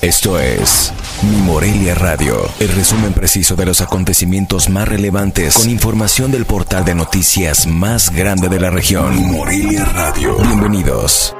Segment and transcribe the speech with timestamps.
[0.00, 0.92] Esto es
[1.24, 6.84] Mi Morelia Radio, el resumen preciso de los acontecimientos más relevantes con información del portal
[6.84, 9.16] de noticias más grande de la región.
[9.16, 10.36] Mi Morelia Radio.
[10.36, 11.34] Bienvenidos.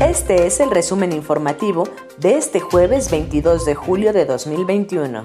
[0.00, 5.24] Este es el resumen informativo de este jueves 22 de julio de 2021.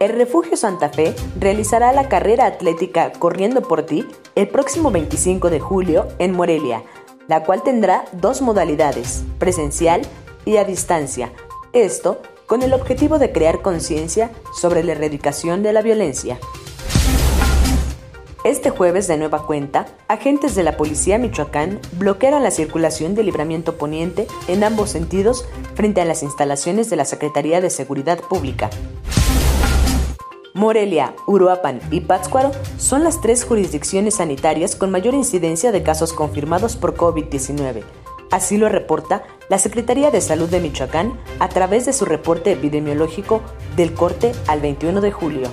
[0.00, 5.60] El Refugio Santa Fe realizará la carrera atlética Corriendo por ti el próximo 25 de
[5.60, 6.82] julio en Morelia
[7.28, 10.02] la cual tendrá dos modalidades, presencial
[10.44, 11.32] y a distancia.
[11.72, 16.38] Esto con el objetivo de crear conciencia sobre la erradicación de la violencia.
[18.44, 23.78] Este jueves, de nueva cuenta, agentes de la Policía Michoacán bloquearon la circulación de libramiento
[23.78, 28.68] poniente en ambos sentidos frente a las instalaciones de la Secretaría de Seguridad Pública.
[30.56, 36.76] Morelia, Uruapan y Pátzcuaro son las tres jurisdicciones sanitarias con mayor incidencia de casos confirmados
[36.76, 37.82] por COVID-19.
[38.30, 43.42] Así lo reporta la Secretaría de Salud de Michoacán a través de su reporte epidemiológico
[43.74, 45.48] del corte al 21 de julio.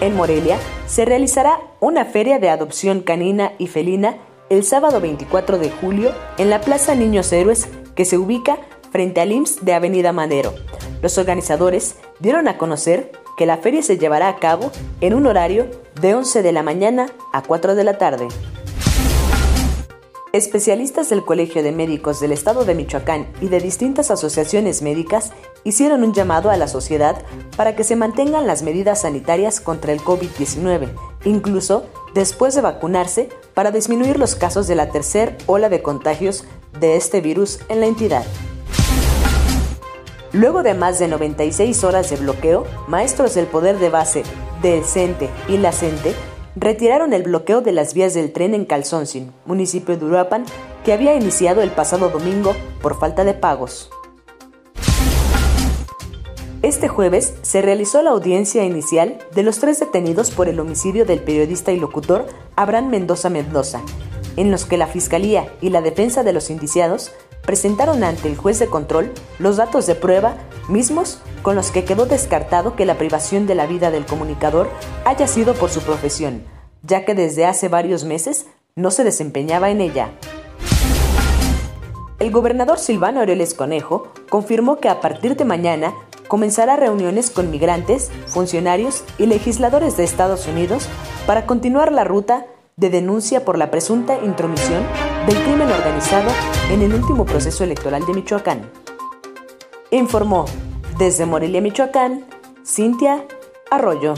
[0.00, 4.16] En Morelia se realizará una feria de adopción canina y felina
[4.48, 8.56] el sábado 24 de julio en la Plaza Niños Héroes que se ubica
[8.90, 10.54] frente al IMSS de Avenida Madero.
[11.02, 15.68] Los organizadores dieron a conocer que la feria se llevará a cabo en un horario
[16.00, 18.28] de 11 de la mañana a 4 de la tarde.
[20.32, 25.32] Especialistas del Colegio de Médicos del Estado de Michoacán y de distintas asociaciones médicas
[25.64, 27.24] hicieron un llamado a la sociedad
[27.56, 30.88] para que se mantengan las medidas sanitarias contra el COVID-19,
[31.24, 36.44] incluso después de vacunarse para disminuir los casos de la tercera ola de contagios
[36.78, 38.24] de este virus en la entidad.
[40.32, 44.24] Luego de más de 96 horas de bloqueo, maestros del poder de base
[44.60, 46.14] del CENTE y la CENTE
[46.54, 50.44] retiraron el bloqueo de las vías del tren en Calzoncin, municipio de Uruapan,
[50.84, 53.90] que había iniciado el pasado domingo por falta de pagos.
[56.60, 61.20] Este jueves se realizó la audiencia inicial de los tres detenidos por el homicidio del
[61.20, 63.80] periodista y locutor Abraham Mendoza Mendoza,
[64.36, 67.12] en los que la Fiscalía y la defensa de los indiciados
[67.48, 70.34] presentaron ante el juez de control los datos de prueba
[70.68, 74.68] mismos con los que quedó descartado que la privación de la vida del comunicador
[75.06, 76.44] haya sido por su profesión,
[76.82, 78.44] ya que desde hace varios meses
[78.76, 80.10] no se desempeñaba en ella.
[82.18, 85.94] El gobernador Silvano Aureles Conejo confirmó que a partir de mañana
[86.28, 90.86] comenzará reuniones con migrantes, funcionarios y legisladores de Estados Unidos
[91.26, 92.44] para continuar la ruta
[92.78, 94.82] de denuncia por la presunta intromisión
[95.26, 96.30] del crimen organizado
[96.70, 98.70] en el último proceso electoral de Michoacán.
[99.90, 100.44] Informó
[100.96, 102.24] desde Morelia, Michoacán,
[102.64, 103.24] Cintia
[103.70, 104.14] Arroyo.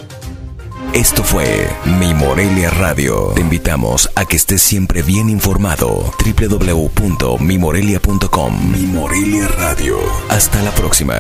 [0.93, 1.69] Esto fue
[1.99, 3.33] Mi Morelia Radio.
[3.35, 6.13] Te invitamos a que estés siempre bien informado.
[6.25, 9.99] www.mimorelia.com Mi Morelia Radio.
[10.29, 11.15] Hasta la próxima.